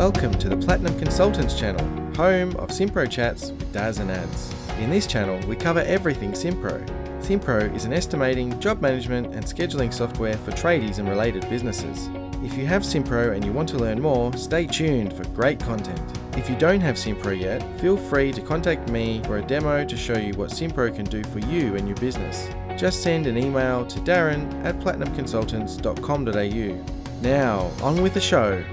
[0.00, 1.84] Welcome to the Platinum Consultants channel,
[2.16, 4.54] home of Simpro Chats with Daz and Ads.
[4.78, 6.82] In this channel, we cover everything Simpro.
[7.20, 12.08] Simpro is an estimating, job management, and scheduling software for tradies and related businesses.
[12.42, 16.00] If you have Simpro and you want to learn more, stay tuned for great content.
[16.34, 19.96] If you don't have Simpro yet, feel free to contact me for a demo to
[19.98, 22.48] show you what Simpro can do for you and your business.
[22.74, 27.20] Just send an email to darren at platinumconsultants.com.au.
[27.20, 28.64] Now, on with the show.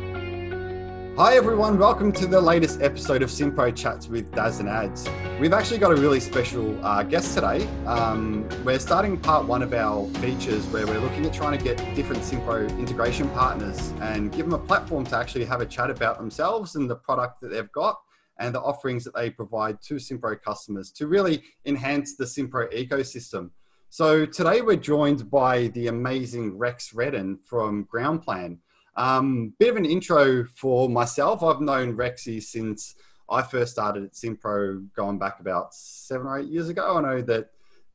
[1.17, 5.09] Hi everyone, welcome to the latest episode of Simpro Chats with Daz and Ads.
[5.39, 7.67] We've actually got a really special uh, guest today.
[7.87, 11.77] Um, we're starting part one of our features where we're looking at trying to get
[11.95, 16.19] different Simpro integration partners and give them a platform to actually have a chat about
[16.19, 17.99] themselves and the product that they've got
[18.37, 23.49] and the offerings that they provide to Simpro customers to really enhance the Simpro ecosystem.
[23.89, 28.59] So today we're joined by the amazing Rex Redden from Groundplan.
[28.97, 31.43] Um, bit of an intro for myself.
[31.43, 32.95] I've known Rexy since
[33.29, 36.97] I first started at Simpro going back about seven or eight years ago.
[36.97, 37.51] I know that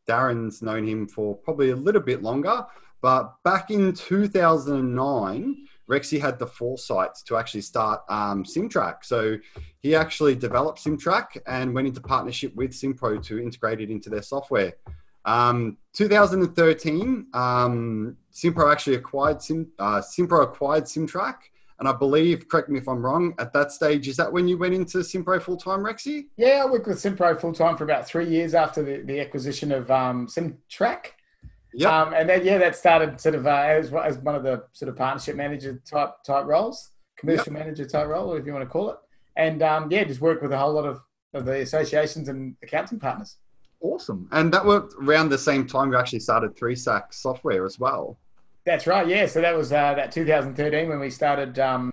[0.09, 2.65] Darren's known him for probably a little bit longer,
[3.01, 8.99] but back in 2009, Rexy had the foresight to actually start um, SimTrack.
[9.03, 9.37] So
[9.81, 14.23] he actually developed SimTrack and went into partnership with Simpro to integrate it into their
[14.23, 14.75] software.
[15.25, 21.37] Um, 2013, um, Simpro actually acquired Sim, uh, Simpro acquired SimTrack,
[21.79, 24.57] and I believe, correct me if I'm wrong, at that stage, is that when you
[24.57, 26.27] went into Simpro full time, Rexy?
[26.37, 29.73] Yeah, I worked with Simpro full time for about three years after the, the acquisition
[29.73, 31.07] of um, SimTrack.
[31.75, 34.65] Yeah, um, and then yeah, that started sort of uh, as, as one of the
[34.73, 37.65] sort of partnership manager type type roles, commercial yep.
[37.65, 38.97] manager type role, if you want to call it.
[39.37, 41.01] And um, yeah, just work with a whole lot of,
[41.33, 43.39] of the associations and accounting partners.
[43.81, 44.29] Awesome.
[44.31, 48.19] And that worked around the same time you actually started 3Stack software as well.
[48.65, 49.07] That's right.
[49.07, 49.27] Yeah.
[49.27, 51.93] So that was uh, that 2013 when we started um,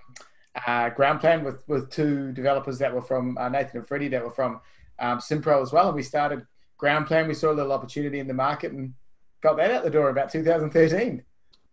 [0.54, 4.30] uh, Groundplan with, with two developers that were from uh, Nathan and Freddie that were
[4.30, 4.60] from
[4.98, 5.88] um, Simpro as well.
[5.88, 7.28] And we started ground plan.
[7.28, 8.94] We saw a little opportunity in the market and
[9.42, 11.22] got that out the door about 2013.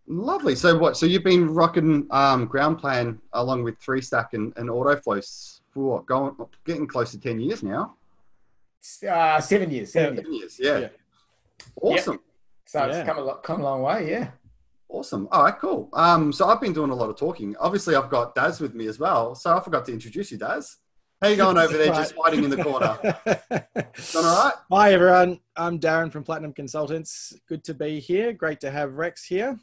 [0.06, 0.54] Lovely.
[0.54, 0.96] So what?
[0.96, 6.06] So you've been rocking um, Groundplan along with Three Stack and, and Autoflow for what?
[6.06, 6.34] Going
[6.64, 7.94] getting close to 10 years now.
[9.08, 9.92] Uh, seven years.
[9.92, 10.58] Seven, seven years.
[10.58, 10.78] Yeah.
[10.78, 10.88] yeah.
[11.82, 12.14] Awesome.
[12.14, 12.20] Yep.
[12.64, 12.86] So yeah.
[12.86, 14.10] it's come a lot, come a long way.
[14.10, 14.30] Yeah.
[14.88, 15.28] Awesome.
[15.30, 15.90] All right, cool.
[15.92, 17.54] Um, so I've been doing a lot of talking.
[17.60, 19.34] Obviously, I've got Daz with me as well.
[19.34, 20.78] So I forgot to introduce you, Daz.
[21.20, 21.96] How you going over there, right.
[21.96, 22.98] just hiding in the corner?
[23.50, 24.52] Done all right?
[24.70, 25.40] Hi, everyone.
[25.56, 27.34] I'm Darren from Platinum Consultants.
[27.48, 28.32] Good to be here.
[28.32, 29.58] Great to have Rex here.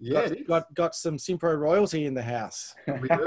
[0.00, 2.74] Yeah, got, got, got some Simpro royalty in the house.
[3.00, 3.26] We do.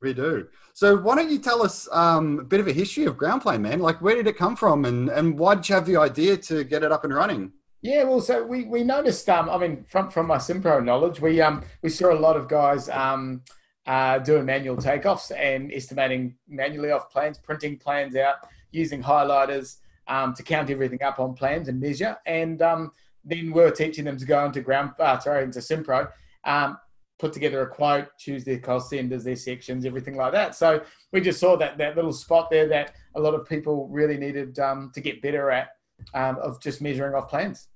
[0.00, 0.48] We do.
[0.74, 3.78] So why don't you tell us um, a bit of a history of Groundplan, man?
[3.78, 6.64] Like where did it come from and, and why did you have the idea to
[6.64, 7.52] get it up and running?
[7.82, 11.40] Yeah, well, so we, we noticed, um, I mean, from, from my Simpro knowledge, we,
[11.40, 13.42] um, we saw a lot of guys um,
[13.86, 18.36] uh, doing manual takeoffs and estimating manually off plans, printing plans out,
[18.70, 22.16] using highlighters um, to count everything up on plans and measure.
[22.24, 22.92] And um,
[23.24, 26.08] then we are teaching them to go into ground, uh, sorry, into Simpro
[26.44, 26.78] um,
[27.18, 30.54] put together a quote, choose their cost centers, their sections, everything like that.
[30.54, 30.82] So
[31.12, 34.58] we just saw that that little spot there that a lot of people really needed
[34.58, 35.70] um, to get better at
[36.14, 37.68] um, of just measuring off plans.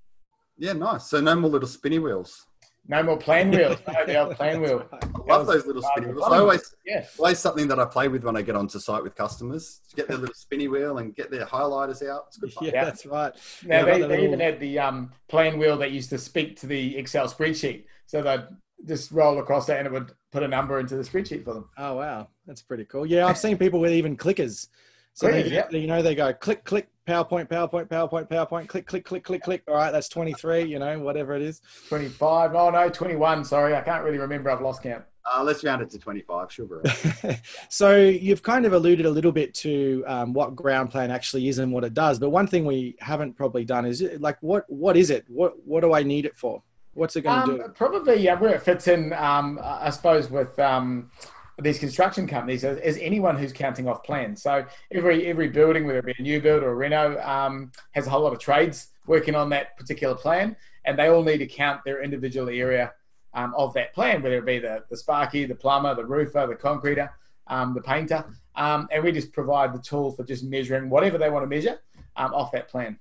[0.59, 1.06] Yeah, nice.
[1.06, 2.47] So no more little spinny wheels.
[2.89, 3.78] No more plan wheels.
[3.89, 4.87] No, the old plan wheel.
[4.93, 6.25] I love those little spinny wheels.
[6.31, 7.05] I always, yeah.
[7.19, 9.81] always something that I play with when I get onto site with customers.
[9.91, 12.27] To get their little spinny wheel and get their highlighters out.
[12.28, 12.67] It's good fun.
[12.67, 13.33] Yeah, that's right.
[13.65, 14.25] Now yeah, they, they little...
[14.25, 17.87] even had the um, plan wheel that used to speak to the Excel spreadsheet.
[18.06, 18.44] So they'd
[18.87, 21.69] just roll across that and it would put a number into the spreadsheet for them.
[21.77, 23.06] Oh wow, that's pretty cool.
[23.06, 24.69] Yeah, I've seen people with even clickers.
[25.16, 25.72] So they, yep.
[25.72, 29.62] you know they go click click PowerPoint PowerPoint PowerPoint PowerPoint click click click click click.
[29.66, 30.65] All right, that's twenty three.
[30.65, 31.62] You know whatever it is.
[31.88, 32.54] Twenty five.
[32.54, 33.43] Oh no, twenty one.
[33.43, 34.50] Sorry, I can't really remember.
[34.50, 35.05] I've lost count.
[35.25, 36.82] Uh, let's round it to 25, sure.
[37.69, 41.72] so you've kind of alluded a little bit to um, what Groundplan actually is and
[41.72, 45.11] what it does, but one thing we haven't probably done is like what what is
[45.11, 45.25] it?
[45.26, 46.62] What what do I need it for?
[46.93, 47.69] What's it going to um, do?
[47.75, 51.11] Probably, yeah, where it fits in, um, I suppose, with um,
[51.58, 54.43] these construction companies is anyone who's counting off plans.
[54.43, 58.06] So every every building, whether it be a new build or a reno, um, has
[58.06, 61.47] a whole lot of trades working on that particular plan, and they all need to
[61.47, 62.93] count their individual area
[63.35, 66.55] um, of that plan, whether it be the, the sparky, the plumber, the roofer, the
[66.55, 67.08] concreter,
[67.47, 68.25] um, the painter,
[68.56, 71.79] and we just provide the tool for just measuring whatever they want to measure
[72.17, 72.99] off that plan.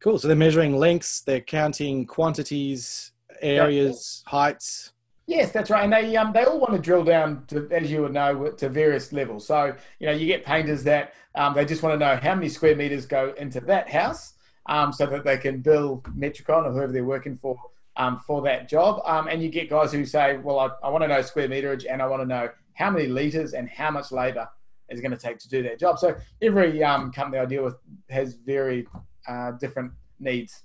[0.00, 0.18] Cool.
[0.18, 4.30] So they're measuring lengths, they're counting quantities, areas, yep.
[4.30, 4.92] heights.
[5.26, 5.82] Yes, that's right.
[5.82, 8.68] And they um, they all want to drill down to, as you would know, to
[8.68, 9.46] various levels.
[9.46, 12.48] So you know, you get painters that um, they just want to know how many
[12.48, 14.34] square meters go into that house,
[14.66, 17.58] um, so that they can bill Metricon or whoever they're working for
[17.96, 19.02] um, for that job.
[19.04, 21.86] Um, and you get guys who say, well, I, I want to know square meterage
[21.90, 24.48] and I want to know how many liters and how much labor
[24.90, 25.98] is going to take to do that job.
[25.98, 27.76] So every um, company I deal with
[28.10, 28.86] has very
[29.26, 30.62] uh, different needs.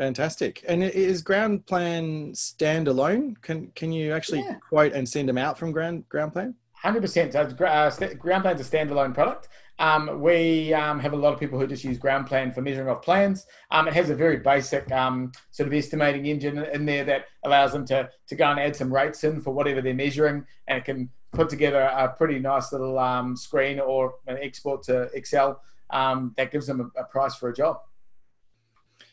[0.00, 0.64] Fantastic.
[0.66, 3.38] And is Ground Plan standalone?
[3.42, 4.54] Can can you actually yeah.
[4.54, 6.54] quote and send them out from Ground Ground Plan?
[6.72, 7.34] Hundred percent.
[7.34, 9.48] So uh, Ground Plan's a standalone product.
[9.78, 12.88] Um, we um, have a lot of people who just use Ground Plan for measuring
[12.88, 13.44] off plans.
[13.70, 17.72] Um, it has a very basic um, sort of estimating engine in there that allows
[17.72, 20.86] them to to go and add some rates in for whatever they're measuring, and it
[20.86, 25.60] can put together a pretty nice little um, screen or an export to Excel
[25.90, 27.80] um, that gives them a, a price for a job.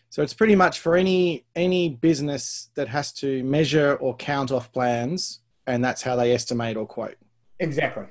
[0.10, 4.72] So it's pretty much for any any business that has to measure or count off
[4.72, 7.18] plans, and that's how they estimate or quote.
[7.60, 8.06] Exactly.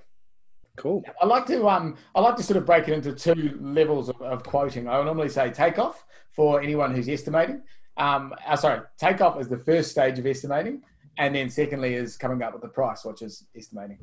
[0.76, 1.02] Cool.
[1.20, 4.20] I like to um I like to sort of break it into two levels of,
[4.20, 4.88] of quoting.
[4.88, 7.62] I would normally say takeoff for anyone who's estimating.
[7.96, 10.82] Um, uh, sorry, takeoff is the first stage of estimating,
[11.16, 13.98] and then secondly is coming up with the price, which is estimating.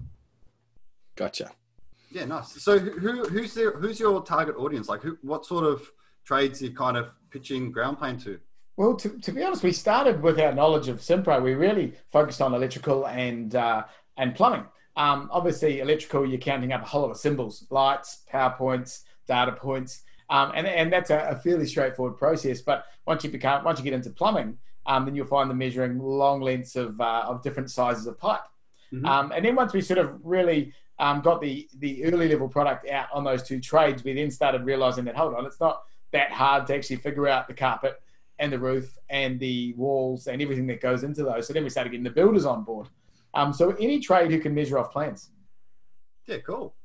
[1.15, 1.51] Gotcha.
[2.09, 2.61] Yeah, nice.
[2.61, 3.71] So who who's there?
[3.71, 4.89] Who's your target audience?
[4.89, 5.17] Like, who?
[5.21, 5.91] What sort of
[6.25, 8.39] trades you're kind of pitching ground plan to?
[8.75, 11.41] Well, to, to be honest, we started with our knowledge of Simpro.
[11.41, 13.83] We really focused on electrical and uh,
[14.17, 14.65] and plumbing.
[14.95, 19.51] Um, obviously, electrical, you're counting up a whole lot of symbols, lights, power points, data
[19.51, 22.61] points, um, and, and that's a, a, fairly straightforward process.
[22.61, 25.99] But once you become once you get into plumbing, um, then you'll find the measuring
[25.99, 28.41] long lengths of, uh, of different sizes of pipe.
[28.93, 29.05] Mm-hmm.
[29.05, 32.87] Um, and then once we sort of really um, got the the early level product
[32.89, 36.31] out on those two trades, we then started realizing that hold on, it's not that
[36.31, 38.01] hard to actually figure out the carpet
[38.39, 41.47] and the roof and the walls and everything that goes into those.
[41.47, 42.87] So then we started getting the builders on board.
[43.33, 45.29] Um, so any trade who can measure off plans.
[46.27, 46.75] Yeah, cool.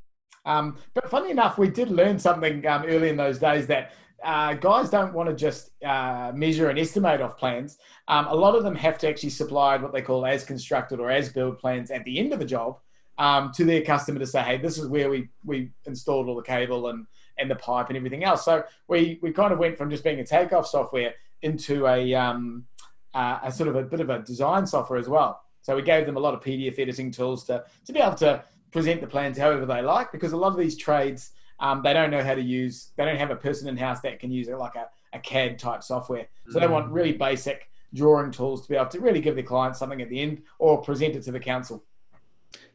[0.45, 3.93] Um, but funny enough, we did learn something um, early in those days that
[4.25, 7.79] uh, guys don't want to just uh, measure and estimate off plans.
[8.09, 11.11] Um, a lot of them have to actually supply what they call as constructed or
[11.11, 12.79] as build plans at the end of the job
[13.19, 16.43] um, to their customer to say, hey, this is where we, we installed all the
[16.43, 17.07] cable and
[17.39, 18.45] and the pipe and everything else.
[18.45, 22.65] So we we kind of went from just being a takeoff software into a um,
[23.15, 25.41] uh, a sort of a bit of a design software as well.
[25.63, 28.45] So we gave them a lot of PDF editing tools to to be able to
[28.71, 31.31] present the plans however they like because a lot of these trades
[31.61, 34.21] um, they don't know how to use they don't have a person in house that
[34.21, 36.29] can use it like a, a CAD type software.
[36.51, 36.61] So mm.
[36.61, 40.03] they want really basic drawing tools to be able to really give the client something
[40.03, 41.85] at the end or present it to the council.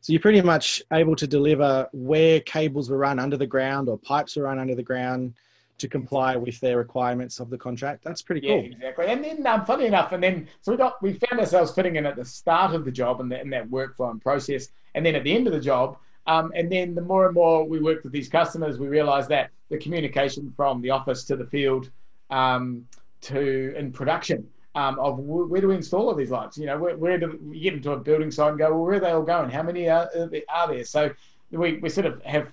[0.03, 3.97] So you're pretty much able to deliver where cables were run under the ground or
[3.97, 5.33] pipes were run under the ground
[5.77, 8.03] to comply with their requirements of the contract.
[8.03, 8.63] That's pretty cool.
[8.63, 9.05] Yeah, exactly.
[9.05, 12.05] And then, um, funny enough, and then so we got we found ourselves fitting in
[12.05, 15.23] at the start of the job and, and that workflow and process, and then at
[15.23, 15.97] the end of the job.
[16.27, 19.51] Um, and then the more and more we worked with these customers, we realised that
[19.69, 21.89] the communication from the office to the field
[22.29, 22.85] um,
[23.21, 26.57] to in production um, of where do we install all these lights?
[26.57, 28.95] You know, where, where do we get into a building site and go, well, where
[28.95, 29.49] are they all going?
[29.49, 30.09] How many are,
[30.49, 30.85] are there?
[30.85, 31.11] So
[31.51, 32.51] we, we sort of have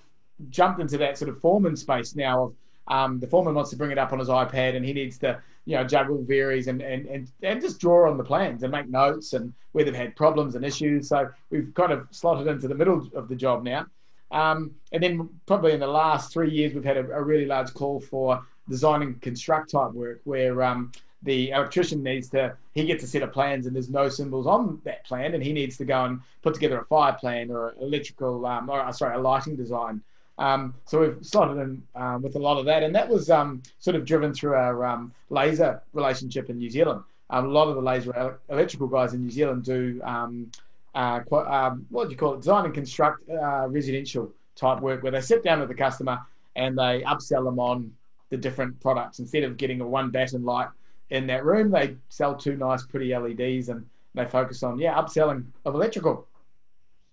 [0.49, 2.55] jumped into that sort of foreman space now of
[2.87, 5.41] um, the foreman wants to bring it up on his iPad and he needs to,
[5.65, 8.89] you know, juggle varies and, and, and, and just draw on the plans and make
[8.89, 11.09] notes and where they've had problems and issues.
[11.09, 13.85] So we've kind of slotted into the middle of the job now.
[14.31, 17.73] Um, and then probably in the last three years, we've had a, a really large
[17.73, 20.91] call for design and construct type work where um,
[21.23, 24.81] the electrician needs to he gets a set of plans and there's no symbols on
[24.83, 28.45] that plan and he needs to go and put together a fire plan or electrical
[28.45, 30.01] um, or uh, sorry a lighting design.
[30.37, 33.61] Um, so we've slotted in um, with a lot of that and that was um,
[33.79, 37.03] sort of driven through our um, laser relationship in New Zealand.
[37.29, 42.11] Um, a lot of the laser electrical guys in New Zealand do uh, what do
[42.11, 42.41] you call it?
[42.41, 46.19] Design and construct uh, residential type work where they sit down with the customer
[46.55, 47.93] and they upsell them on
[48.29, 49.19] the different products.
[49.19, 50.67] Instead of getting a one batten light
[51.11, 51.69] in that room.
[51.69, 56.27] They sell two nice, pretty LEDs, and they focus on yeah upselling of electrical.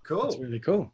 [0.05, 0.23] Cool.
[0.23, 0.90] That's really cool.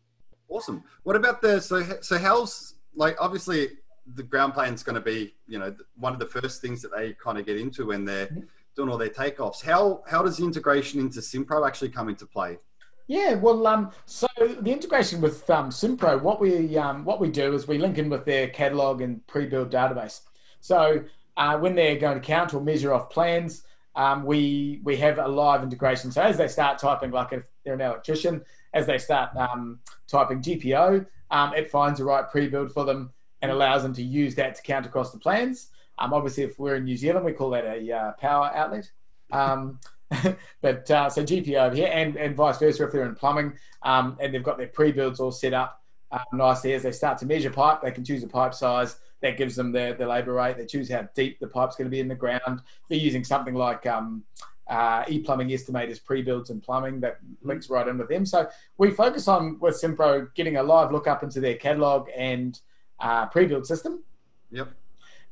[0.49, 0.83] Awesome.
[1.05, 3.69] What about the so so how's like obviously
[4.15, 6.91] the ground plan is going to be you know one of the first things that
[6.95, 8.41] they kind of get into when they're mm-hmm.
[8.75, 9.63] doing all their takeoffs.
[9.63, 12.59] How how does the integration into Simpro actually come into play?
[13.07, 17.55] Yeah, well, um, so the integration with um, Simpro, what we um, what we do
[17.55, 20.23] is we link in with their catalog and pre-built database.
[20.61, 21.05] So
[21.37, 23.65] uh, when they're going to count or measure off plans,
[23.97, 26.11] um, we we have a live integration.
[26.11, 30.43] So as they start typing, like if they're an electrician, as they start um, typing
[30.43, 33.13] GPO, um, it finds the right pre-build for them
[33.43, 35.69] and allows them to use that to count across the plans.
[35.99, 38.91] Um, obviously, if we're in New Zealand, we call that a uh, power outlet.
[39.31, 39.79] Um,
[40.61, 44.17] but uh, so GPO over here, and, and vice versa if they're in plumbing, um,
[44.21, 45.83] and they've got their pre-builds all set up
[46.33, 46.73] nicely.
[46.73, 49.73] As they start to measure pipe, they can choose a pipe size that gives them
[49.73, 50.59] their, their labour rate.
[50.59, 52.61] They choose how deep the pipe's going to be in the ground.
[52.91, 54.23] They're using something like um,
[54.69, 58.27] uh, e-plumbing estimators, pre-builds and plumbing that links right in with them.
[58.27, 62.61] So we focus on with Simpro getting a live look up into their catalog and
[63.01, 64.05] uh, pre-build system.
[64.51, 64.69] Yep.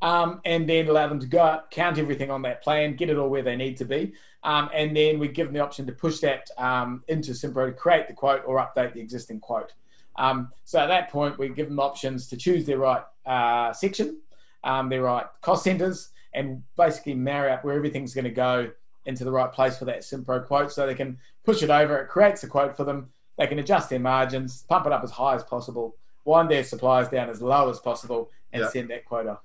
[0.01, 3.19] Um, and then allow them to go out, count everything on that plan, get it
[3.19, 4.15] all where they need to be.
[4.43, 7.73] Um, and then we give them the option to push that um, into Simpro to
[7.73, 9.75] create the quote or update the existing quote.
[10.17, 14.19] Um, so at that point, we give them options to choose their right uh, section,
[14.65, 18.71] um, their right cost centers, and basically marry up where everything's going to go
[19.07, 21.99] into the right place for that Simpro quote so they can push it over.
[21.99, 23.11] It creates a quote for them.
[23.39, 27.09] They can adjust their margins, pump it up as high as possible, wind their supplies
[27.09, 28.69] down as low as possible, and Yeah.
[28.69, 29.43] send that quote off.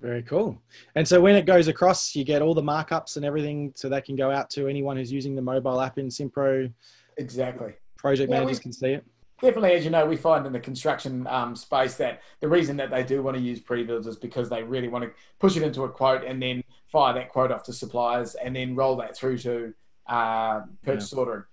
[0.00, 0.60] Very cool.
[0.94, 4.04] And so when it goes across, you get all the markups and everything, so that
[4.06, 6.72] can go out to anyone who's using the mobile app in Simpro.
[7.18, 7.74] Exactly.
[8.00, 9.04] Project Yeah, managers we- can see it.
[9.42, 12.90] Definitely, as you know, we find in the construction um, space that the reason that
[12.90, 15.84] they do want to use pre-builds is because they really want to push it into
[15.84, 19.38] a quote and then fire that quote off to suppliers and then roll that through
[19.38, 19.72] to
[20.08, 21.48] uh, purchase order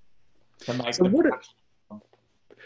[0.60, 1.26] to make So what.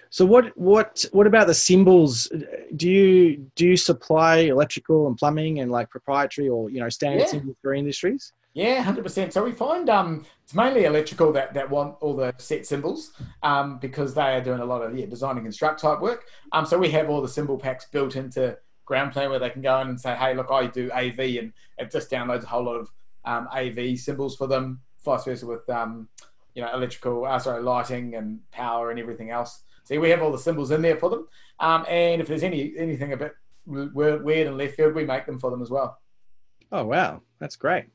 [0.09, 2.27] So what what what about the symbols?
[2.75, 7.21] Do you do you supply electrical and plumbing and like proprietary or you know standard
[7.21, 7.25] Yeah.
[7.27, 8.33] symbols for industries?
[8.53, 9.31] Yeah, hundred percent.
[9.31, 13.79] So we find um, it's mainly electrical that, that want all the set symbols um,
[13.79, 16.25] because they are doing a lot of yeah design and construct type work.
[16.51, 19.61] Um, so we have all the symbol packs built into Ground Plan where they can
[19.61, 22.63] go in and say, hey, look, I do AV, and it just downloads a whole
[22.63, 22.89] lot of
[23.23, 24.81] um, AV symbols for them.
[25.05, 26.09] Vice versa with um,
[26.53, 29.63] you know electrical, uh, sorry, lighting and power and everything else.
[29.85, 31.27] So we have all the symbols in there for them.
[31.59, 33.33] Um, and if there's any anything a bit
[33.65, 36.01] weird weird and left field, we make them for them as well.
[36.73, 37.85] Oh wow, that's great.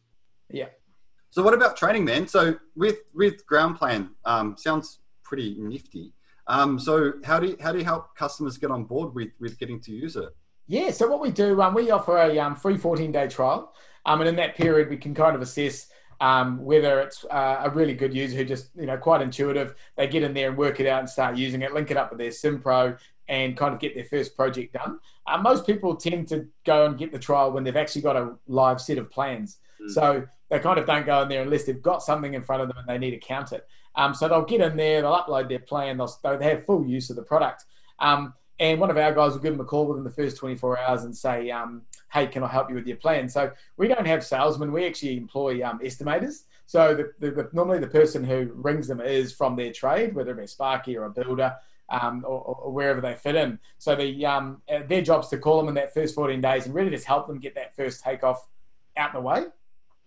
[1.30, 2.26] So what about training, man?
[2.26, 6.12] So with with ground plan, um, sounds pretty nifty.
[6.48, 9.58] Um, so how do you, how do you help customers get on board with with
[9.58, 10.30] getting to use it?
[10.68, 13.72] Yeah, so what we do, um, we offer a um, free 14 day trial.
[14.04, 15.88] Um, and in that period, we can kind of assess
[16.20, 19.74] um, whether it's uh, a really good user who just, you know, quite intuitive.
[19.96, 22.10] They get in there and work it out and start using it, link it up
[22.10, 22.98] with their SimPro
[23.28, 24.98] and kind of get their first project done.
[25.26, 28.34] Uh, most people tend to go and get the trial when they've actually got a
[28.46, 29.58] live set of plans.
[29.80, 29.90] Mm.
[29.90, 32.68] So they kind of don't go in there unless they've got something in front of
[32.68, 33.66] them and they need to count it.
[33.94, 37.10] Um, so they'll get in there, they'll upload their plan, they'll, they'll have full use
[37.10, 37.64] of the product.
[37.98, 40.78] Um, and one of our guys will give them a call within the first 24
[40.78, 44.06] hours and say, um, "Hey, can I help you with your plan?" So we don't
[44.06, 46.44] have salesmen; we actually employ um, estimators.
[46.64, 50.30] So the, the, the, normally the person who rings them is from their trade, whether
[50.30, 51.54] it be a Sparky or a builder,
[51.90, 53.58] um, or, or wherever they fit in.
[53.78, 56.90] So the um, their job's to call them in that first 14 days and really
[56.90, 58.48] just help them get that first takeoff
[58.96, 59.44] out the way.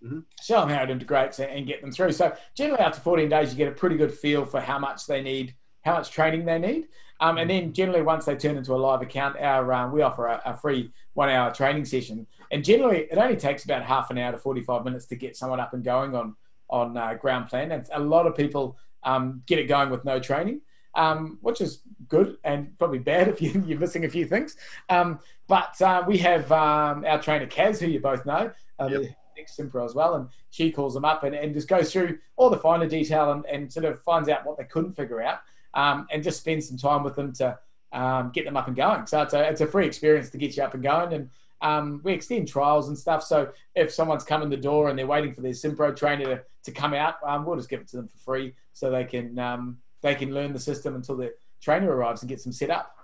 [0.03, 0.23] Mhm.
[0.41, 2.13] Show them how it integrates and, and get them through.
[2.13, 5.21] So generally, after 14 days, you get a pretty good feel for how much they
[5.21, 6.87] need, how much training they need.
[7.21, 10.27] Um, and then generally, once they turn into a live account, our um, we offer
[10.27, 12.25] a, a free one-hour training session.
[12.51, 15.59] And generally, it only takes about half an hour to 45 minutes to get someone
[15.59, 16.35] up and going on
[16.69, 17.71] on uh, ground plan.
[17.71, 20.61] And a lot of people um, get it going with no training,
[20.95, 24.55] um, which is good and probably bad if you, you're missing a few things.
[24.87, 29.01] Um, but uh, we have um, our trainer Kaz, who you both know, uh, Yep.
[29.47, 32.49] The Simpro as well, and she calls them up and, and just goes through all
[32.49, 35.39] the finer detail and, and sort of finds out what they couldn't figure out
[35.73, 37.57] um, and just spend some time with them to
[37.91, 39.05] um, get them up and going.
[39.07, 41.13] So it's a, it's a free experience to get you up and going.
[41.13, 41.29] And
[41.61, 43.23] um, we extend trials and stuff.
[43.23, 46.43] So if someone's come in the door and they're waiting for their Simpro trainer to,
[46.63, 49.37] to come out, um, we'll just give it to them for free so they can
[49.39, 52.95] um, they can learn the system until the trainer arrives and gets them set up.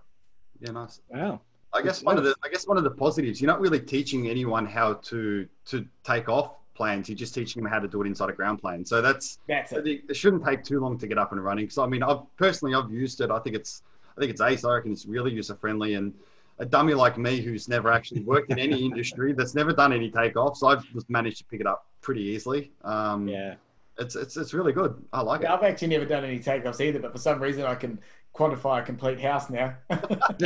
[0.60, 1.02] Yeah, nice.
[1.10, 1.42] Wow.
[1.76, 4.28] I guess one of the I guess one of the positives, you're not really teaching
[4.30, 7.10] anyone how to to take off planes.
[7.10, 8.86] You're just teaching them how to do it inside a ground plan.
[8.86, 10.04] So that's That's I it.
[10.10, 11.70] it shouldn't take too long to get up and running.
[11.70, 13.30] So I mean, I've personally I've used it.
[13.32, 13.84] I think it's
[14.18, 14.64] I think it's ace.
[14.64, 16.14] I reckon it's really user friendly and
[16.60, 20.10] a dummy like me who's never actually worked in any industry that's never done any
[20.10, 22.72] takeoffs, I've just managed to pick it up pretty easily.
[22.86, 23.56] Um, Yeah.
[24.00, 24.96] it's it's it's really good.
[25.12, 25.50] I like it.
[25.50, 28.00] I've actually never done any takeoffs either, but for some reason I can
[28.36, 29.76] quantify a complete house now.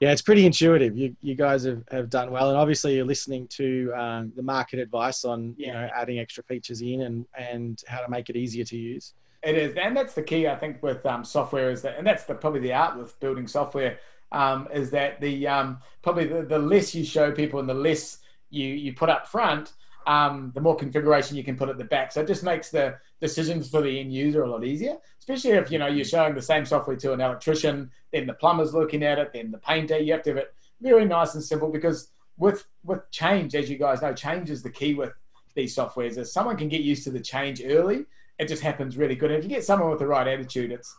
[0.00, 0.96] yeah, it's pretty intuitive.
[0.96, 4.78] You you guys have, have done well, and obviously you're listening to um, the market
[4.80, 5.74] advice on you Yeah.
[5.74, 9.14] know adding extra features in and and how to make it easier to use.
[9.44, 12.24] It is, and that's the key I think with um, software is that, and that's
[12.24, 13.98] the probably the art with building software
[14.30, 18.18] um, is that the um, probably the, the less you show people and the less
[18.50, 19.72] you you put up front,
[20.06, 22.12] um, the more configuration you can put at the back.
[22.12, 25.70] So it just makes the decisions for the end user a lot easier, especially if
[25.70, 29.18] you know you're showing the same software to an electrician, then the plumber's looking at
[29.18, 29.98] it, then the painter.
[29.98, 33.78] You have to have it very nice and simple because with with change, as you
[33.78, 35.12] guys know, change is the key with
[35.54, 36.18] these softwares.
[36.18, 38.06] If someone can get used to the change early,
[38.38, 39.30] it just happens really good.
[39.30, 40.96] And if you get someone with the right attitude, it's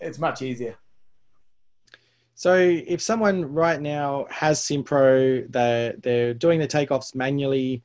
[0.00, 0.76] it's much easier.
[2.34, 7.82] So if someone right now has Simpro, they're they're doing the takeoffs manually,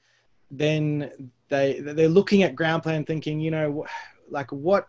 [0.51, 3.85] then they they're looking at ground plan thinking, you know,
[4.29, 4.87] like what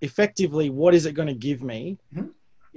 [0.00, 1.98] effectively what is it going to give me?
[2.14, 2.30] Mhm.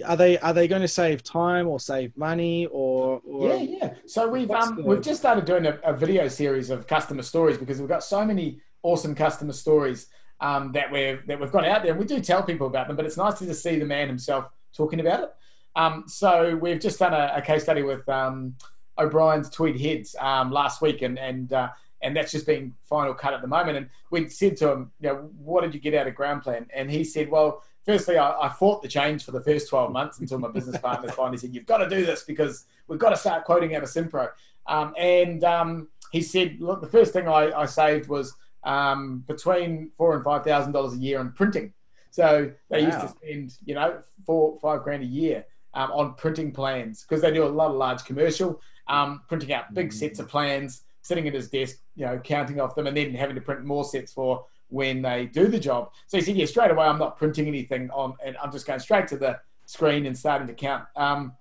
[0.05, 3.93] Are they are they going to save time or save money or, or Yeah, yeah.
[4.07, 7.57] So we've um the- we've just started doing a, a video series of customer stories
[7.57, 10.07] because we've got so many awesome customer stories
[10.41, 11.91] um, that we've that we've got out there.
[11.91, 14.07] And we do tell people about them, but it's nice to just see the man
[14.07, 15.29] himself talking about it.
[15.75, 18.55] Um, so we've just done a, a case study with um,
[18.97, 21.69] O'Brien's Tweed Heads um, last week, and and uh,
[22.03, 23.77] and that's just being final cut at the moment.
[23.77, 26.67] And we said to him, you know, what did you get out of ground plan?
[26.73, 30.19] And he said, well, firstly, I, I fought the change for the first 12 months
[30.19, 33.17] until my business partners finally said, you've got to do this because we've got to
[33.17, 34.29] start quoting out of Simpro.
[34.67, 39.91] Um, and um, he said, look, the first thing I, I saved was um, between
[39.97, 41.73] four and five thousand dollars a year on printing.
[42.11, 46.51] So they used to spend, you know, four five grand a year um, on printing
[46.51, 50.27] plans because they do a lot of large commercial, um, printing out big sets of
[50.27, 53.63] plans, sitting at his desk, you know, counting off them, and then having to print
[53.63, 55.91] more sets for when they do the job.
[56.07, 58.79] So he said, yeah, straight away, I'm not printing anything on, and I'm just going
[58.79, 60.85] straight to the screen and starting to count.
[60.95, 61.33] Um,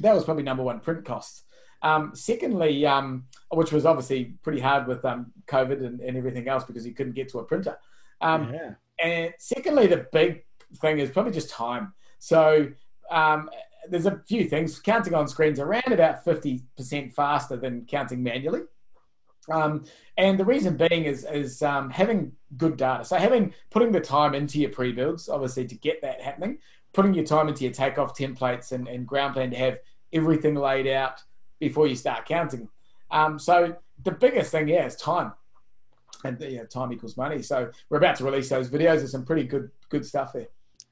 [0.00, 1.42] that was probably number one print costs.
[1.82, 6.64] Um, secondly, um, which was obviously pretty hard with um, COVID and, and everything else
[6.64, 7.76] because you couldn't get to a printer.
[8.22, 8.70] Um, yeah.
[8.98, 10.44] and secondly, the big
[10.80, 11.92] thing is probably just time.
[12.18, 12.68] So
[13.10, 13.50] um,
[13.90, 14.80] there's a few things.
[14.80, 18.62] Counting on screens around about 50% faster than counting manually.
[19.50, 19.84] Um,
[20.16, 23.04] and the reason being is, is um, having good data.
[23.04, 26.58] So having putting the time into your pre-builds, obviously to get that happening,
[26.92, 29.78] putting your time into your takeoff templates and, and ground plan to have
[30.12, 31.22] everything laid out
[31.58, 32.68] before you start counting.
[33.10, 35.32] Um, so the biggest thing, yeah, is time.
[36.24, 37.42] And yeah, time equals money.
[37.42, 38.98] So we're about to release those videos.
[38.98, 40.46] There's some pretty good good stuff there.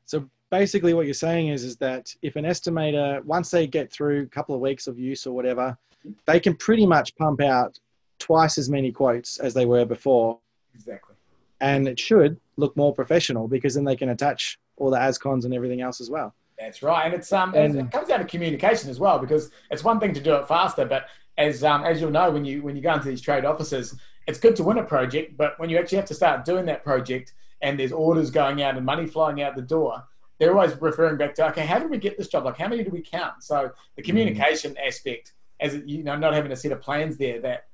[0.04, 4.22] So basically, what you're saying is is that if an estimator, once they get through
[4.22, 5.78] a couple of weeks of use or whatever,
[6.26, 7.78] they can pretty much pump out
[8.22, 10.38] twice as many quotes as they were before,
[10.74, 11.16] Exactly.
[11.60, 15.52] and it should look more professional because then they can attach all the ASCONs and
[15.52, 16.34] everything else as well.
[16.58, 19.82] That's right, and it's um, and it comes down to communication as well because it's
[19.82, 22.76] one thing to do it faster, but as um, as you'll know when you when
[22.76, 25.78] you go into these trade offices, it's good to win a project, but when you
[25.78, 29.42] actually have to start doing that project and there's orders going out and money flying
[29.42, 30.04] out the door,
[30.38, 32.44] they're always referring back to okay, how did we get this job?
[32.44, 33.42] Like how many do we count?
[33.42, 37.66] So the communication aspect, as you know, not having a set of plans there that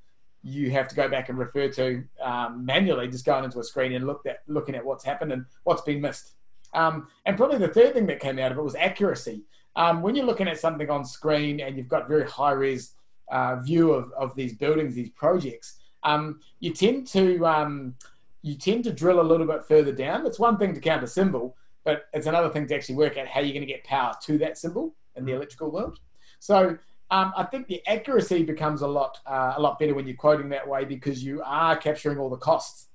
[0.42, 3.92] you have to go back and refer to um, manually, just going into a screen
[3.92, 6.32] and look at looking at what's happened and what's been missed.
[6.74, 9.42] Um, and probably the third thing that came out of it was accuracy.
[9.76, 12.94] Um, when you're looking at something on screen and you've got very high res
[13.30, 17.94] uh, view of, of these buildings, these projects, um, you tend to um,
[18.42, 20.26] you tend to drill a little bit further down.
[20.26, 23.26] It's one thing to count a symbol, but it's another thing to actually work out
[23.26, 25.98] how you're going to get power to that symbol in the electrical world.
[26.38, 26.78] So
[27.10, 30.48] um, I think the accuracy becomes a lot uh, a lot better when you're quoting
[30.50, 32.88] that way because you are capturing all the costs.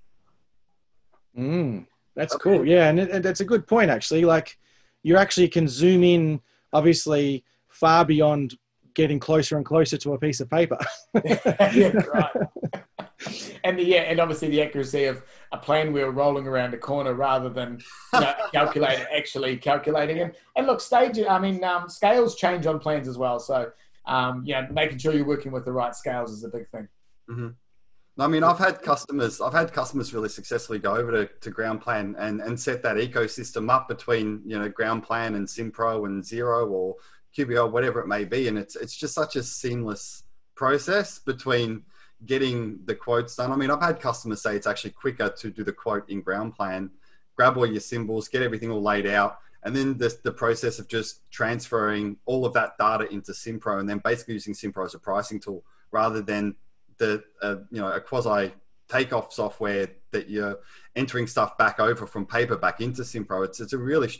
[1.38, 2.58] Mm, that's Okay.
[2.58, 2.68] cool.
[2.68, 4.24] Yeah, and, it, and that's a good point actually.
[4.26, 4.58] Like,
[5.02, 6.40] you actually can zoom in,
[6.72, 8.56] obviously, far beyond
[8.94, 10.78] getting closer and closer to a piece of paper.
[11.26, 12.32] yeah, right.
[13.64, 17.14] and the, yeah, and obviously the accuracy of a plan wheel rolling around a corner
[17.16, 17.80] rather than
[18.14, 20.36] you know, calculator actually calculating it.
[20.56, 21.20] And look, stage.
[21.28, 23.40] I mean, um, scales change on planes as well.
[23.40, 23.72] So,
[24.06, 26.88] um, yeah, making sure you're working with the right scales is a big thing.
[28.20, 31.82] I mean, I've had customers, I've had customers really successfully go over to, to ground
[31.82, 36.24] plan and, and set that ecosystem up between, you know, ground plan and Simpro and
[36.24, 36.96] Xero or
[37.36, 38.48] QBO, whatever it may be.
[38.48, 41.84] And it's, it's just such a seamless process between
[42.26, 43.52] getting the quotes done.
[43.52, 46.54] I mean, I've had customers say it's actually quicker to do the quote in ground
[46.56, 46.92] plan,
[47.36, 49.40] grab all your symbols, get everything all laid out.
[49.66, 53.90] And then the, the process of just transferring all of that data into Simpro and
[53.90, 56.56] then basically using Simpro as a pricing tool rather than
[56.98, 58.54] the uh, you know a quasi
[58.90, 60.60] takeoff software that you're
[60.96, 63.46] entering stuff back over from paper back into Simpro.
[63.46, 64.12] It's it's a really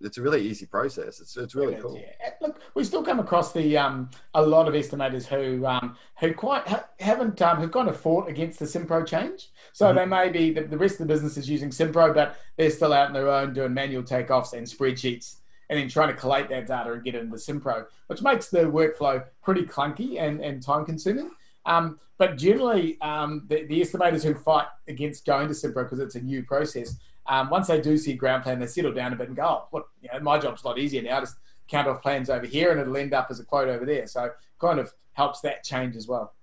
[0.00, 1.20] it's a really easy process.
[1.20, 1.96] It's it's really cool.
[1.98, 2.30] Yeah.
[2.40, 6.66] Look, we still come across the um, a lot of estimators who um, who quite
[6.66, 9.50] ha- haven't um, who've kind of fought against the Simpro change.
[9.72, 9.94] So Mhm.
[9.96, 12.92] they may be the, the rest of the business is using Simpro, but they're still
[12.92, 15.36] out on their own doing manual takeoffs and spreadsheets,
[15.68, 18.60] and then trying to collate that data and get it into Simpro, which makes the
[18.60, 21.30] workflow pretty clunky and, and time consuming.
[21.66, 26.14] Um, but generally, um, the, the estimators who fight against going to Simpro because it's
[26.16, 26.96] a new process,
[27.30, 29.68] um, once they do see ground plan, they settle down a bit and go, oh,
[29.72, 31.20] look, you know, my job's a lot easier now.
[31.20, 31.36] Just
[31.68, 34.08] count off plans over here and it'll end up as a quote over there.
[34.08, 36.34] So kind of helps that change as well.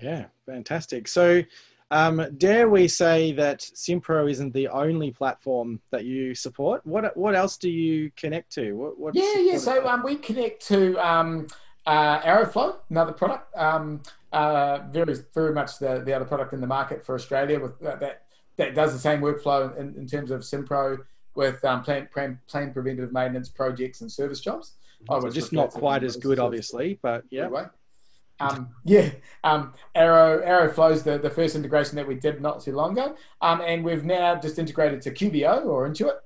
[0.00, 1.06] Yeah, fantastic.
[1.06, 1.42] So,
[1.90, 6.86] um, dare we say that Simpro isn't the only platform that you support?
[6.86, 8.72] What what else do you connect to?
[8.72, 9.58] What, what's, Yeah, yeah.
[9.58, 11.48] So um, we connect to um,
[11.84, 13.54] uh, AroFlo, another product.
[13.54, 17.82] Um, uh, very very much the, the other product in the market for Australia with
[17.82, 18.22] uh, that
[18.60, 20.98] that does the same workflow in, in terms of Simpro
[21.34, 24.74] with um, plant, plant, plant preventative maintenance projects and service jobs.
[25.08, 27.48] So just not quite as good, obviously, but yeah.
[28.38, 29.10] Um, yeah,
[29.44, 33.60] um, Arrow AroFlo's the, the first integration that we did not too long ago, um,
[33.60, 36.16] and we've now just integrated to QBO or Intuit.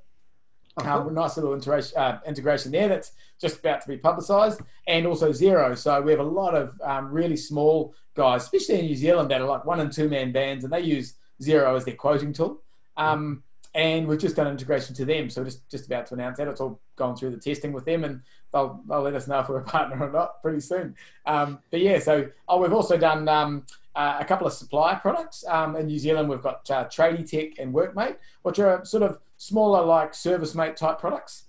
[0.76, 5.30] Uh, nice little integration, uh, integration there that's just about to be publicised, and also
[5.30, 5.76] Xero.
[5.78, 9.40] So we have a lot of um, really small guys, especially in New Zealand, that
[9.40, 12.62] are like one and two man bands, and they use Xero as their quoting tool.
[12.96, 13.42] Um,
[13.74, 15.28] and we've just done integration to them.
[15.28, 16.48] So we're just just about to announce that.
[16.48, 18.20] It's all going through the testing with them, and
[18.52, 20.94] they'll they'll let us know if we're a partner or not pretty soon.
[21.26, 23.66] Um, but yeah, so oh, we've also done um,
[23.96, 26.28] uh, a couple of supplier products um, in New Zealand.
[26.28, 30.98] We've got uh, Tradie Tech and Workmate, which are sort of smaller like ServiceMate type
[30.98, 31.44] products.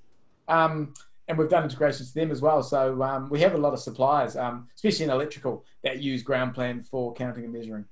[0.47, 0.93] Um,
[1.27, 2.61] and we've done integrations to them as well.
[2.61, 6.87] So um, we have a lot of suppliers, um, especially in electrical, that use GroundPlan
[6.87, 7.85] for counting and measuring.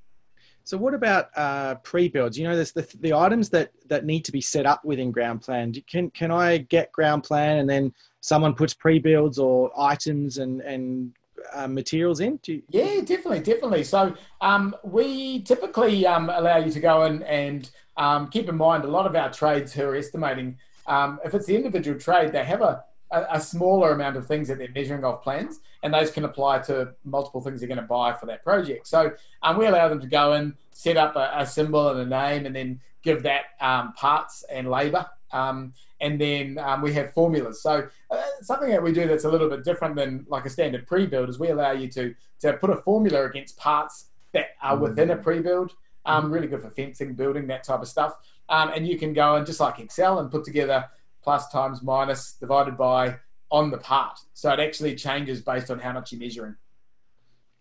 [0.65, 2.37] So what about uh, pre-builds?
[2.37, 5.85] You know, there's the, the items that, that need to be set up within GroundPlan.
[5.87, 11.11] Can, can I get ground plan and then someone puts pre-builds or items and, and
[11.53, 12.39] uh, materials in?
[12.45, 12.61] You...
[12.69, 13.83] Yeah, definitely, definitely.
[13.83, 18.85] So um, we typically um, allow you to go in and um, keep in mind
[18.85, 22.45] a lot of our trades who are estimating, um, if it's the individual trade, they
[22.45, 26.11] have a, a, a, smaller amount of things that they're measuring off plans, and those
[26.11, 28.87] can apply to multiple things they're going to buy for that project.
[28.87, 32.05] So um, we allow them to go in, set up a, a symbol and a
[32.05, 35.05] name, and then give that um, parts and labour.
[35.31, 37.61] Um, and then um, we have formulas.
[37.61, 40.85] So uh, something that we do that's a little bit different than like a standard
[40.85, 45.11] pre-build is we allow you to to put a formula against parts that are within
[45.11, 45.71] a pre-build.
[46.05, 48.15] Um, really good for fencing, building, that type of stuff.
[48.49, 50.85] Um, and you can go and just like Excel and put together
[51.23, 53.17] plus times minus divided by
[53.49, 54.19] on the part.
[54.33, 56.55] So it actually changes based on how much you're measuring.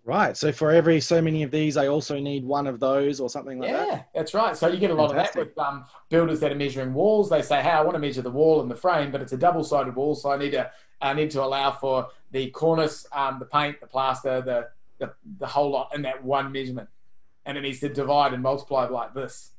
[0.05, 0.37] Right.
[0.37, 3.61] So for every so many of these, I also need one of those or something
[3.61, 3.88] like yeah, that.
[3.88, 4.57] Yeah, that's right.
[4.57, 5.37] So you get a lot Fantastic.
[5.37, 7.31] of that with um, builders that are measuring walls.
[7.31, 9.37] They say, "Hey, I want to measure the wall and the frame, but it's a
[9.37, 10.68] double-sided wall, so I need to
[11.01, 15.46] I need to allow for the cornice, um, the paint, the plaster, the, the the
[15.46, 16.88] whole lot in that one measurement,
[17.46, 19.53] and it needs to divide and multiply like this."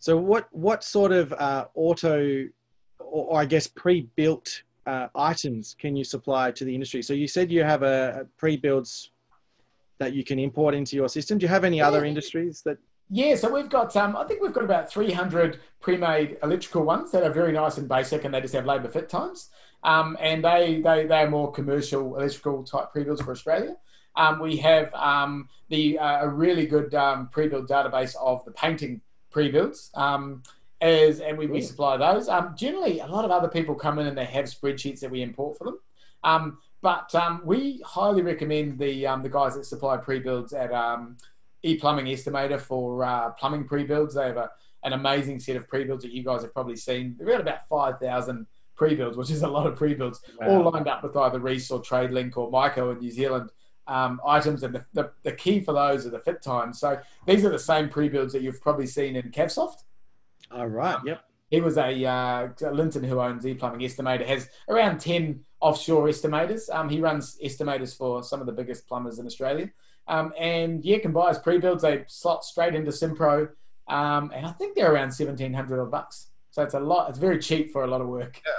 [0.00, 2.46] So what what sort of uh, auto,
[3.10, 7.02] or, I guess pre-built uh, items can you supply to the industry?
[7.02, 9.10] So you said you have a, a pre-builds
[9.98, 11.38] that you can import into your system.
[11.38, 11.88] Do you have any yeah.
[11.88, 12.78] other industries that?
[13.12, 17.24] Yeah, so we've got, um, I think we've got about 300 pre-made electrical ones that
[17.24, 19.50] are very nice and basic, and they just have labour fit times.
[19.82, 23.76] Um, and they, they they are more commercial electrical type pre-builds for Australia.
[24.16, 29.00] Um, we have um, the uh, a really good um, pre-build database of the painting
[29.30, 29.90] pre-builds.
[29.94, 30.42] Um,
[30.80, 32.28] as, and we, we supply those.
[32.28, 35.22] Um, generally, a lot of other people come in and they have spreadsheets that we
[35.22, 35.78] import for them.
[36.24, 41.16] Um, but um, we highly recommend the um, the guys that supply pre-builds at um,
[41.64, 44.14] ePlumbing Estimator for uh, plumbing pre-builds.
[44.14, 44.50] They have a,
[44.82, 47.16] an amazing set of pre-builds that you guys have probably seen.
[47.18, 50.48] They've got about 5,000 pre-builds, which is a lot of pre-builds, wow.
[50.48, 53.50] all lined up with either Reece or TradeLink or Mico in New Zealand.
[53.86, 56.78] Um, items and the, the, the, key for those are the fit times.
[56.78, 59.82] So these are the same pre-builds that you've probably seen in Cavsoft.
[60.50, 60.96] All right.
[60.96, 61.24] Um, yep.
[61.50, 66.72] He was a uh, Linton who owns E Plumbing Estimator has around ten offshore estimators.
[66.74, 69.68] Um, he runs estimators for some of the biggest plumbers in Australia.
[70.06, 71.82] Um, and yeah, can buy his pre-builds.
[71.82, 73.50] They slot straight into Simpro,
[73.88, 76.30] um, and I think they're around seventeen hundred bucks.
[76.50, 77.10] So it's a lot.
[77.10, 78.40] It's very cheap for a lot of work.
[78.44, 78.52] Yeah.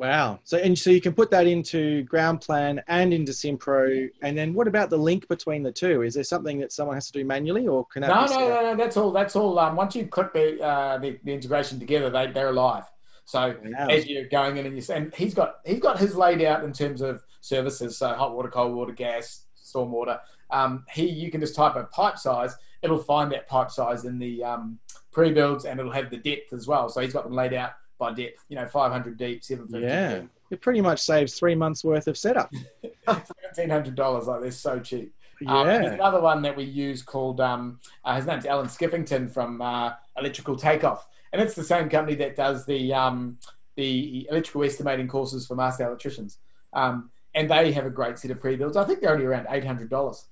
[0.00, 0.40] Wow.
[0.44, 4.08] So and so you can put that into ground plan and into Simpro.
[4.22, 6.00] And then what about the link between the two?
[6.00, 8.62] Is there something that someone has to do manually, or can that no, no, no,
[8.62, 9.12] no, That's all.
[9.12, 9.58] That's all.
[9.58, 12.84] Um, once you click the, uh, the, the integration together, they they're live.
[13.26, 13.88] So wow.
[13.88, 16.72] as you're going in and you and he's got he's got his laid out in
[16.72, 17.98] terms of services.
[17.98, 20.18] So hot water, cold water, gas, storm water.
[20.50, 22.56] Um, he you can just type a pipe size.
[22.80, 24.78] It'll find that pipe size in the um,
[25.12, 26.88] pre-builds, and it'll have the depth as well.
[26.88, 28.44] So he's got them laid out by depth.
[28.48, 29.86] You know, 500 deep, 750.
[29.86, 30.30] Yeah, deep.
[30.50, 32.52] it pretty much saves three months worth of setup.
[33.06, 34.26] $1,700.
[34.26, 35.14] Like they're so cheap.
[35.40, 35.60] Yeah.
[35.60, 39.62] Um, there's another one that we use called um, uh, his name's Alan Skiffington from
[39.62, 43.38] uh, Electrical Takeoff, and it's the same company that does the um,
[43.76, 46.38] the electrical estimating courses for master electricians.
[46.72, 48.76] Um, and they have a great set of pre-builds.
[48.76, 50.26] I think they're only around eight hundred dollars.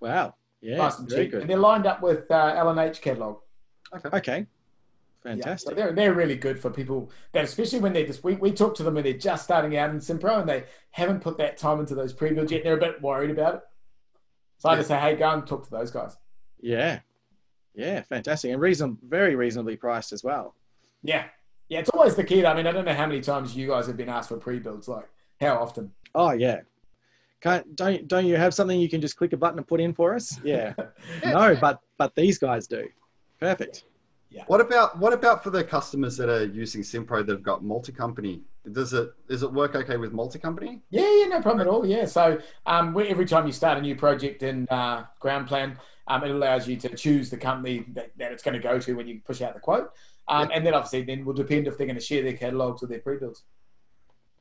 [0.00, 0.34] Wow!
[0.60, 1.42] Yeah, nice and cheap, good.
[1.42, 3.38] and they're lined up with uh, L&H catalog.
[3.94, 4.16] Okay.
[4.18, 4.46] Okay.
[5.22, 5.70] Fantastic.
[5.70, 8.52] Yeah, so they're, they're really good for people that, especially when they're just, we, we
[8.52, 11.58] talk to them when they're just starting out in Simpro and they haven't put that
[11.58, 12.62] time into those pre builds yet.
[12.62, 13.60] They're a bit worried about it.
[14.58, 16.16] So I just say, hey, go and talk to those guys.
[16.60, 17.00] Yeah.
[17.74, 18.02] Yeah.
[18.02, 18.52] Fantastic.
[18.52, 20.54] And reason, very reasonably priced as well.
[21.02, 21.26] Yeah.
[21.68, 21.80] Yeah.
[21.80, 22.44] It's always the key.
[22.44, 24.58] I mean, I don't know how many times you guys have been asked for pre
[24.58, 24.88] builds.
[24.88, 25.08] Like,
[25.40, 25.92] how often?
[26.14, 26.60] Oh, yeah.
[27.40, 29.94] Can't, don't don't you have something you can just click a button and put in
[29.94, 30.40] for us?
[30.42, 30.74] Yeah.
[31.24, 32.88] no, but but these guys do.
[33.38, 33.84] Perfect.
[34.46, 38.42] What about what about for the customers that are using Simpro that've got multi-company?
[38.72, 40.82] Does it does it work okay with multi-company?
[40.90, 41.86] Yeah, yeah, no problem at all.
[41.86, 46.24] Yeah, so um, every time you start a new project in uh, Ground Plan, um,
[46.24, 49.06] it allows you to choose the company that, that it's going to go to when
[49.06, 49.92] you push out the quote,
[50.28, 52.86] um, and then obviously then will depend if they're going to share their catalogs or
[52.86, 53.44] their pre-builds.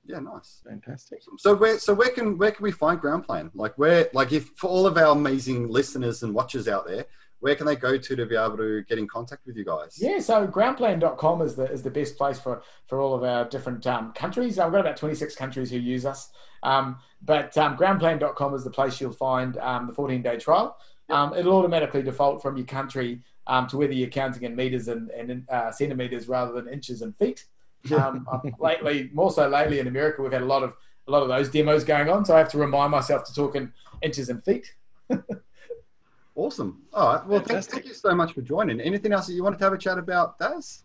[0.06, 0.62] Yeah, nice.
[0.66, 1.20] Fantastic.
[1.38, 3.52] So where so where can where can we find Ground Plan?
[3.54, 7.06] Like where like if for all of our amazing listeners and watchers out there,
[7.40, 9.98] where can they go to to be able to get in contact with you guys?
[10.00, 13.86] Yeah, so groundplan.com is the is the best place for for all of our different
[13.88, 14.60] um, countries.
[14.60, 16.32] I've got about 26 countries who use us.
[16.64, 20.78] Um, but um, groundplan.com is the place you'll find um, the 14 day trial.
[21.10, 25.10] Um, it'll automatically default from your country um, to whether you're counting in meters and,
[25.12, 27.46] and uh, centimeters rather than inches and feet.
[27.96, 28.28] Um,
[28.60, 30.74] lately, more so lately in America, we've had a lot of
[31.08, 33.56] a lot of those demos going on, so I have to remind myself to talk
[33.56, 33.72] in
[34.02, 34.74] inches and feet.
[36.38, 36.84] Awesome.
[36.94, 37.26] All right.
[37.26, 38.80] Well, thank, thank you so much for joining.
[38.80, 40.84] Anything else that you wanted to have a chat about, Daz?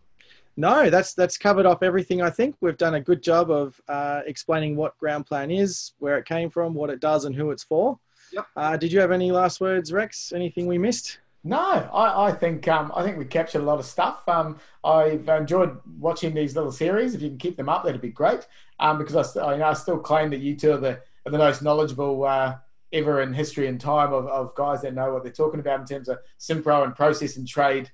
[0.56, 2.22] No, that's that's covered off everything.
[2.22, 6.16] I think we've done a good job of uh, explaining what ground plan is, where
[6.16, 7.98] it came from, what it does, and who it's for.
[8.32, 8.46] Yep.
[8.56, 10.32] Uh, did you have any last words, Rex?
[10.34, 11.18] Anything we missed?
[11.44, 14.26] No, I, I think um, I think we captured a lot of stuff.
[14.28, 17.14] Um, I've enjoyed watching these little series.
[17.14, 18.46] If you can keep them up, that'd be great.
[18.80, 21.30] Um, because I, I, you know, I still claim that you two are the are
[21.30, 22.56] the most knowledgeable uh,
[22.92, 25.86] ever in history and time of, of guys that know what they're talking about in
[25.86, 27.90] terms of Simpro and process and trade,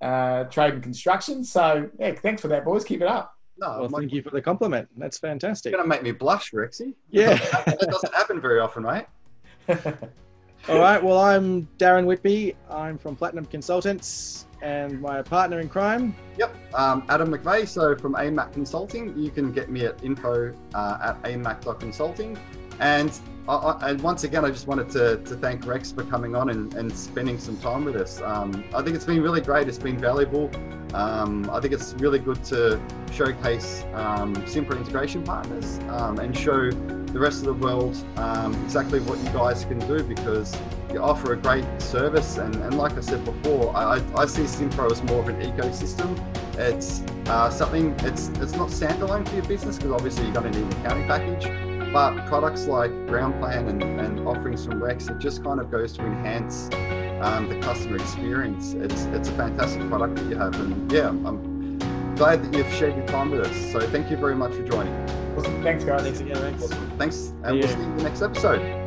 [0.00, 1.44] uh, trade and construction.
[1.44, 2.84] So yeah, thanks for that, boys.
[2.84, 3.34] Keep it up.
[3.58, 4.88] No, Well, thank you for the compliment.
[4.96, 5.72] That's fantastic.
[5.72, 6.94] You're gonna make me blush, Rexy.
[7.10, 7.34] Yeah.
[7.66, 9.06] that doesn't happen very often, mate.
[10.68, 11.02] All right.
[11.02, 12.54] Well, I'm Darren Whitby.
[12.70, 16.14] I'm from Platinum Consultants, and my partner in crime.
[16.38, 16.54] Yep.
[16.74, 17.66] Um, Adam McVeigh.
[17.66, 22.38] So from AMAC Consulting, you can get me at info uh, at amac.consulting.
[22.80, 23.12] And
[23.48, 26.72] I, I, once again, I just wanted to, to thank Rex for coming on and,
[26.74, 28.20] and spending some time with us.
[28.22, 29.68] Um, I think it's been really great.
[29.68, 30.50] It's been valuable.
[30.94, 32.80] Um, I think it's really good to
[33.12, 39.00] showcase um, Simpro integration partners um, and show the rest of the world um, exactly
[39.00, 40.56] what you guys can do because
[40.92, 42.38] you offer a great service.
[42.38, 45.40] And, and like I said before, I, I I see Simpro as more of an
[45.40, 46.18] ecosystem.
[46.58, 50.58] It's uh, something, it's, it's not standalone for your business because obviously you're going to
[50.58, 51.61] need an accounting package.
[51.92, 55.92] But products like Ground Plan and, and offerings from Rex, it just kind of goes
[55.94, 56.70] to enhance
[57.20, 58.72] um, the customer experience.
[58.72, 62.72] It's it's a fantastic product that you have, and yeah, I'm, I'm glad that you've
[62.72, 63.72] shared your time with us.
[63.72, 64.94] So thank you very much for joining.
[65.36, 65.62] Awesome.
[65.62, 66.02] Thanks, guys.
[66.02, 66.66] Thanks again, Rex.
[66.98, 67.66] Thanks, and Yeah.
[67.66, 68.81] we'll see you in the next episode.